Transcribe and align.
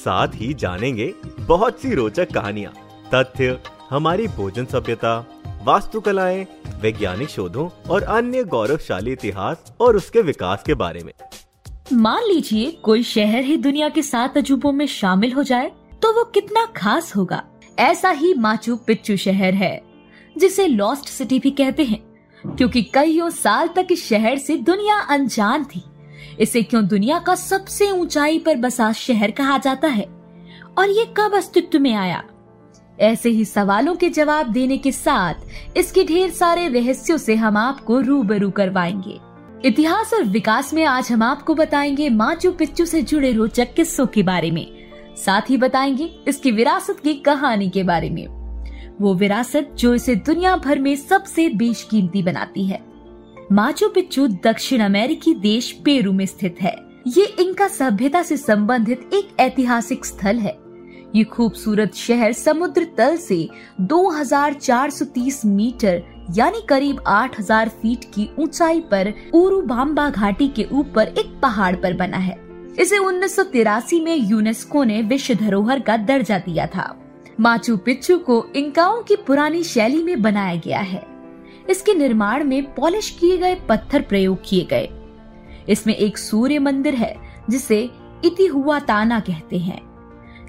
साथ 0.00 0.34
ही 0.34 0.52
जानेंगे 0.54 1.12
बहुत 1.40 1.80
सी 1.80 1.94
रोचक 1.94 2.32
कहानियाँ, 2.32 2.72
तथ्य, 3.14 3.58
हमारी 3.90 4.26
भोजन 4.28 4.64
सभ्यता, 4.64 5.18
वास्तुकलाएँ, 5.64 6.46
वैज्ञानिक 6.82 7.28
शोधों 7.28 7.68
और 7.90 8.02
अन्य 8.02 8.44
गौरवशाली 8.44 9.12
इतिहास 9.12 9.72
और 9.80 9.96
उसके 9.96 10.22
विकास 10.22 10.62
के 10.62 10.74
बारे 10.74 11.02
में। 11.04 11.12
मान 11.94 12.22
लीजिए 12.24 12.70
कोई 12.82 13.02
शहर 13.02 13.44
ही 13.44 13.56
दुनिया 13.58 13.88
के 13.88 14.02
सात 14.02 14.36
अजूबों 14.38 14.72
में 14.72 14.86
शामिल 14.86 15.32
हो 15.32 15.42
जाए 15.42 15.70
तो 16.02 16.12
वो 16.12 16.24
कितना 16.24 16.64
खास 16.76 17.14
होगा। 17.16 17.42
ऐसा 17.78 18.10
ही 18.10 18.32
माचू 18.34 18.76
पिच्चू 18.76 19.16
शहर 19.16 19.54
है, 19.54 19.80
जिसे 20.36 20.66
लॉस्ट 20.66 21.08
सिटी 21.08 21.38
भी 21.38 21.50
कहते 21.50 21.84
हैं, 21.84 22.00
क्योंकि 22.44 22.82
कईयों 22.94 23.28
साल 23.30 23.68
तक 23.68 23.88
इस 23.90 24.08
शहर 24.08 24.38
से 24.38 24.56
दुनिया 24.58 24.98
अनजान 25.10 25.64
थी। 25.64 25.82
इसे 26.40 26.62
क्यों 26.62 26.86
दुनिया 26.86 27.18
का 27.18 27.34
सबसे 27.34 27.90
ऊंचाई 27.90 28.38
पर 28.38 28.56
बसा 28.56 28.92
शहर 28.92 29.30
कहा 29.30 29.58
जाता 29.58 29.88
है? 29.88 30.06
और 30.78 30.90
ये 30.90 31.14
कब 31.16 31.34
अस्तित्व 31.34 31.78
में 31.78 31.94
आया? 31.94 32.24
ऐसे 33.00 33.28
ही 33.28 33.44
सवालों 33.44 33.96
के 33.96 34.10
जवाब 34.10 34.46
देने 34.46 34.78
के 34.78 34.92
साथ 34.92 35.34
इसके 35.76 36.04
ढेर 36.04 36.30
सारे 36.30 36.68
रहस्यों 36.68 37.16
से 37.16 37.34
हम 37.34 37.56
आपको 37.56 38.00
रूबरू 38.00 38.50
करवाएँगे। 38.50 39.18
इतिहास 39.68 40.14
और 40.14 40.22
विकास 40.22 40.74
में 40.74 40.84
आज 40.84 41.12
हम 41.12 41.22
आपको 41.22 41.54
बताएँगे 41.54 42.08
माचू 42.08 42.52
पिच्चू 42.52 42.84
से 42.84 43.02
जुड़े 43.02 43.32
रोचक 43.32 43.74
किस्सों 43.74 44.06
के 44.06 44.22
बारे 44.22 44.50
में। 44.50 44.66
साथ 45.16 45.50
ही 45.50 45.56
बताएँगे 45.56 46.20
इसकी 46.28 46.50
विरासत 46.50 47.00
की 47.00 47.14
कहानी 47.14 47.70
के 47.70 47.82
बारे 47.82 48.10
में। 48.10 48.26
वो 49.00 49.14
विरासत 49.14 49.70
जो 49.74 49.94
इसे 49.94 50.14
दुनिया 50.14 50.56
भर 50.56 50.78
में 50.78 50.96
सबसे 50.96 51.48
बेशकीमती 51.48 52.22
बनाती 52.22 52.66
है। 52.66 52.89
माचू 53.52 53.88
पिच्चू 53.88 54.26
दक्षिण 54.26 54.80
अमेरिकी 54.80 55.34
देश 55.34 55.72
पेरू 55.84 56.12
में 56.12 56.26
स्थित 56.26 56.56
है। 56.60 56.76
ये 57.06 57.24
इनका 57.24 57.68
सभ्यता 57.68 58.22
से 58.22 58.36
संबंधित 58.36 59.10
एक 59.14 59.40
ऐतिहासिक 59.40 60.04
स्थल 60.04 60.38
है। 60.38 60.56
ये 61.14 61.24
खूबसूरत 61.24 61.94
शहर 61.94 62.32
समुद्र 62.32 62.84
तल 62.98 63.16
से 63.16 63.48
2430 63.80 65.44
मीटर, 65.44 66.02
यानी 66.36 66.60
करीब 66.68 67.00
8000 67.06 67.68
फीट 67.68 68.04
की 68.04 68.30
ऊंचाई 68.38 68.80
पर 68.80 69.12
उरुबाम्बा 69.34 70.10
घाटी 70.10 70.48
के 70.48 70.66
ऊपर 70.72 71.08
एक 71.08 71.38
पहाड़ 71.42 71.76
पर 71.76 71.94
बना 71.94 72.18
है। 72.18 72.38
इसे 72.78 72.98
उन्नीस 72.98 73.36
सौ 73.36 73.42
तिरासी 73.42 74.00
में 74.00 74.16
यूनेस्को 74.16 74.84
ने 74.84 75.02
विश्व 75.02 75.34
धरोहर 75.34 75.80
का 75.80 75.96
दर्जा 75.96 76.38
दिया 76.38 76.66
था। 76.66 76.96
माचू 77.40 77.76
पिच्चू 77.76 78.18
को 78.18 78.44
इंकाओं 78.56 79.02
की 79.02 79.16
पुरानी 79.16 79.62
शैली 79.62 80.02
में 80.02 80.22
बनाया 80.22 80.54
गया 80.54 80.80
है। 80.80 81.09
इसके 81.70 81.94
निर्माण 81.94 82.44
में 82.44 82.74
पॉलिश 82.74 83.10
किए 83.10 83.36
गए 83.38 83.54
पत्थर 83.68 84.02
प्रयोग 84.02 84.38
किए 84.44 84.64
गए। 84.70 84.88
इसमें 85.68 85.94
एक 85.94 86.18
सूर्य 86.18 86.58
मंदिर 86.58 86.94
है, 86.94 87.14
जिसे 87.50 87.78
इति 88.24 88.46
हुआ 88.46 88.78
ताना 88.78 89.20
कहते 89.20 89.58
हैं। 89.58 89.80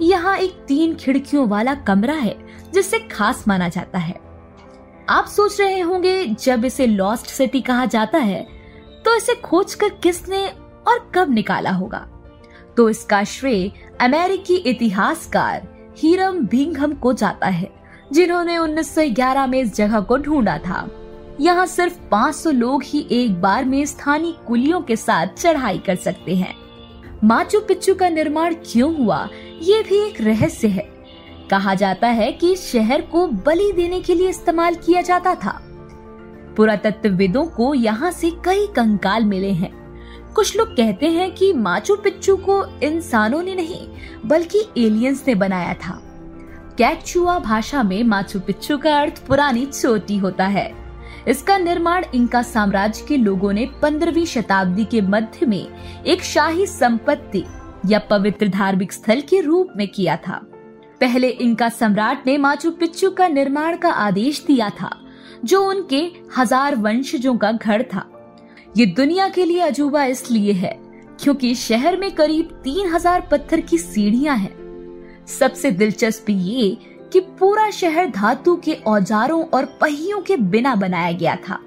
यहाँ 0.00 0.36
एक 0.38 0.52
तीन 0.68 0.94
खिड़कियों 0.94 1.48
वाला 1.48 1.74
कमरा 1.76 2.14
है, 2.14 2.36
जिसे 2.74 2.98
खास 3.08 3.44
माना 3.48 3.68
जाता 3.68 3.98
है। 3.98 4.20
आप 5.08 5.26
सोच 5.26 5.60
रहे 5.60 5.80
होंगे, 5.80 6.24
जब 6.26 6.64
इसे 6.64 6.86
लॉस्ट 6.86 7.26
सिटी 7.26 7.60
कहा 7.60 7.84
जाता 7.86 8.18
है 8.18 8.46
तो 9.04 9.14
इसे 9.16 9.34
खोजकर 9.34 9.88
किसने 10.02 10.46
और 10.88 11.10
कब 11.14 11.30
निकाला 11.30 11.70
होगा? 11.70 11.98
तो 12.76 12.88
इसका 12.88 13.22
श्रेय 13.24 13.70
अमेरिकी 14.00 14.56
इतिहासकार 14.56 15.66
हीरम 15.98 16.38
बिंघम 16.46 16.92
को 16.92 17.12
जाता 17.12 17.46
है, 17.46 17.70
जिन्होंने 18.12 18.58
1911 18.58 19.46
में 19.46 19.60
इस 19.60 19.74
जगह 19.76 20.00
को 20.00 20.16
ढूंढा 20.18 20.56
था। 20.58 20.88
यहाँ 21.40 21.66
सिर्फ़ 21.66 21.98
500 22.10 22.50
लोग 22.50 22.82
ही 22.82 23.06
एक 23.10 23.40
बार 23.40 23.64
में 23.64 23.86
स्थानीय 23.86 24.34
कुलियों 24.46 24.80
के 24.80 24.96
साथ 24.96 25.26
चढ़ाई 25.26 25.78
कर 25.78 25.96
सकते 25.96 26.36
हैं। 26.36 26.54
माचू 27.24 27.60
पिच्चू 27.60 27.94
का 27.94 28.08
निर्माण 28.08 28.54
क्यों 28.54 28.96
हुआ, 28.96 29.28
ये 29.62 29.82
भी 29.82 29.96
एक 29.96 30.20
रहस्य 30.20 30.68
है। 30.68 30.88
कहा 31.50 31.74
जाता 31.74 32.08
है 32.08 32.32
कि 32.32 32.56
शहर 32.56 33.00
को 33.00 33.26
बलि 33.26 33.72
देने 33.72 34.00
के 34.00 34.14
लिए 34.14 34.28
इस्तेमाल 34.28 34.74
किया 34.74 35.02
जाता 35.02 35.34
था। 35.34 35.62
पुरातत्वविदों 36.56 37.44
को 37.46 37.74
यहाँ 37.74 38.10
से 38.10 38.30
कई 38.30 38.66
कंकाल 38.66 39.24
मिले 39.24 39.52
हैं। 39.52 39.72
कुछ 40.34 40.56
लोग 40.56 40.68
कहते 40.68 41.06
हैं 41.06 41.34
कि 41.34 41.52
माचू 41.52 41.96
पिच्चू 41.96 42.36
को 42.36 42.80
इंसानों 42.82 43.42
ने 43.42 43.54
नहीं, 43.54 43.88
बल्कि 44.26 44.58
एलियंस 44.78 45.24
ने 45.28 45.34
बनाया 45.34 45.74
था। 45.74 46.02
कैचुआ 46.78 47.38
भाषा 47.38 47.82
में 47.82 48.04
माचू 48.04 48.40
पिच्चू 48.40 48.78
का 48.78 49.00
अर्थ 49.00 49.26
पुरानी 49.26 49.66
चोटी 49.66 50.16
होता 50.16 50.46
है। 50.46 50.87
इसका 51.28 51.56
निर्माण 51.58 52.04
इनका 52.14 52.42
साम्राज्य 52.42 53.04
के 53.08 53.16
लोगों 53.16 53.52
ने 53.52 53.66
पंद्रहवीं 53.82 54.24
शताब्दी 54.26 54.84
के 54.84 55.00
मध्य 55.00 55.46
में 55.46 56.04
एक 56.04 56.22
शाही 56.24 56.66
संपत्ति 56.66 57.44
या 57.86 57.98
पवित्र 58.10 58.48
धार्मिक 58.48 58.92
स्थल 58.92 59.20
के 59.20 59.40
रूप 59.40 59.72
में 59.76 59.86
किया 59.88 60.16
था। 60.18 60.40
पहले 61.00 61.28
इनका 61.28 61.68
सम्राट 61.68 62.26
ने 62.26 62.36
माचू 62.38 62.70
पिच्चू 62.70 63.10
का 63.10 63.28
निर्माण 63.28 63.76
का 63.76 63.90
आदेश 63.90 64.44
दिया 64.46 64.70
था, 64.70 64.90
जो 65.44 65.62
उनके 65.64 66.00
हज़ार 66.36 66.76
वंशजों 66.76 67.36
का 67.36 67.52
घर 67.52 67.82
था। 67.84 68.08
ये 68.76 68.86
दुनिया 68.86 69.28
के 69.28 69.44
लिए 69.44 69.60
अजूबा 69.60 70.04
इसलिए 70.04 70.52
है, 70.52 70.78
क्योंकि 71.20 71.54
शहर 71.56 71.96
में 71.96 72.10
करीब 72.14 72.60
तीन 72.64 72.92
हज़ार 72.94 73.28
पत्थर 73.30 73.60
की 73.60 73.78
सीढ़ियाँ 73.78 74.36
हैं। 74.36 75.26
सबसे 75.28 75.70
दिलचस्प 75.70 76.30
ये 76.30 76.76
कि 77.12 77.20
पूरा 77.38 77.70
शहर 77.70 78.06
धातु 78.06 78.56
के 78.56 78.74
औजारों 78.86 79.44
और 79.44 79.64
पहियों 79.80 80.20
के 80.20 80.36
बिना 80.36 80.74
बनाया 80.74 81.12
गया 81.12 81.36
था। 81.48 81.58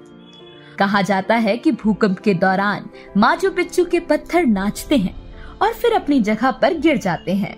कहा 0.78 1.02
जाता 1.02 1.34
है 1.34 1.56
कि 1.56 1.72
भूकंप 1.72 2.18
के 2.18 2.34
दौरान 2.34 2.88
माचू 3.16 3.50
पिच्चू 3.50 3.84
के 3.84 4.00
पत्थर 4.00 4.46
नाचते 4.46 4.96
हैं 4.96 5.14
और 5.62 5.72
फिर 5.72 5.92
अपनी 5.92 6.20
जगह 6.20 6.50
पर 6.50 6.74
गिर 6.74 6.98
जाते 6.98 7.34
हैं। 7.34 7.56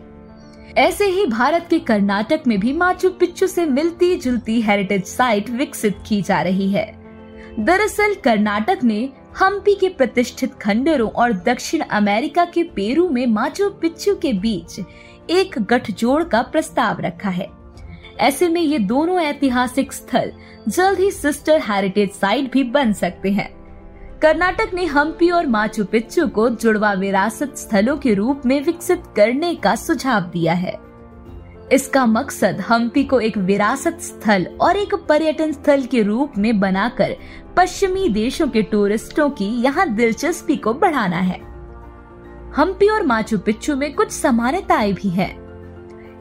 ऐसे 0.77 1.07
ही 1.07 1.27
भारत 1.27 1.67
के 1.71 1.79
कर्नाटक 1.79 2.43
में 2.47 2.59
भी 2.61 2.73
माचू 2.73 3.11
पिच्चू 3.11 3.47
से 3.47 3.67
मिलती 3.67 4.15
जुलती 4.17 4.61
हेरिटेज 4.61 5.05
साइट 5.05 5.51
विकसित 5.51 5.99
की 6.09 6.23
जा 6.23 6.41
रही 6.43 6.71
है। 6.73 6.87
दरअसल 7.61 8.15
कर्नाटक 8.15 8.85
ने 8.85 9.09
हम्पी 9.39 9.75
के 9.75 9.89
प्रतिष्ठित 9.89 10.55
खंडरों 10.55 11.11
और 11.11 11.33
दक्षिण 11.33 11.81
अमेरिका 11.81 12.45
के 12.45 12.63
पेरू 12.63 13.09
में 13.09 13.27
माचू 13.27 13.69
पिच्चू 13.71 14.15
के 14.15 14.33
बीच 14.33 14.81
एक 15.31 15.59
गठजोड़ 15.61 16.23
का 16.25 16.43
प्रस्ताव 16.43 17.01
रखा 17.01 17.29
है। 17.29 17.64
ऐसे 18.21 18.49
में 18.49 18.61
ये 18.61 18.79
दोनों 18.79 19.21
ऐतिहासिक 19.21 19.93
स्थल 19.93 20.33
जल्द 20.69 20.99
ही 20.99 21.11
सिस्टर 21.11 21.61
हेरिटेज 21.61 22.11
साइट 22.11 22.53
भी 22.53 22.65
बन 22.65 22.93
सकते 22.93 23.31
हैं। 23.31 23.65
कर्नाटक 24.23 24.75
ने 24.75 24.85
हम्पी 24.85 25.31
और 25.31 25.47
माचू 25.47 25.85
पिच्चू 25.85 26.29
को 26.29 26.49
जुड़वा 26.49 26.93
विरासत 26.93 27.57
स्थलों 27.57 27.97
के 27.97 28.15
रूप 28.15 28.43
में 28.47 28.65
विकसित 28.65 29.03
करने 29.17 29.55
का 29.55 29.75
सुझाव 29.75 30.21
दिया 30.21 30.53
है। 30.53 30.79
इसका 31.73 32.07
मकसद 32.07 32.61
हम्पी 32.61 33.05
को 33.05 33.21
एक 33.21 33.39
विरासत 33.39 33.99
स्थल 34.01 34.47
और 34.61 34.77
एक 34.77 34.95
पर्यटन 34.95 35.53
स्थल 35.53 35.83
के 35.83 36.03
रूप 36.03 36.33
में 36.39 36.61
बनाकर 36.61 37.17
पश्चिमी 37.57 38.09
देशों 38.09 38.49
के 38.49 38.63
टूरिस्टों 38.63 39.31
की 39.31 39.63
यहाँ 39.63 39.89
दिलचस्पी 39.95 40.57
को 40.57 40.75
बढ़ाना 40.75 41.17
है। 41.17 41.41
हम्पी 42.57 42.89
और 42.89 43.03
माचू 43.03 43.39
पिच्चू 43.39 43.77
में 43.77 43.95
कुछ 43.95 44.11
समानताएँ 44.11 44.93
भी 44.93 45.09
हैं। 45.09 45.44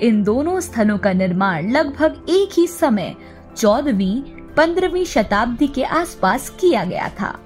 इन 0.02 0.24
दोनों 0.24 0.60
स्थलों 0.60 0.98
का 0.98 1.14
निर्माण 1.14 1.72
लगभग 1.72 2.26
एक 2.30 2.50
ही 2.54 2.68
समय 2.68 3.16
चौदहवीं, 3.58 4.22
पंद्रहवीं 4.56 5.06
शताब्दी 5.06 5.68
के 5.68 5.84
आसपास 5.84 6.50
किया 6.50 6.84
गया 6.84 7.10
था। 7.10 7.40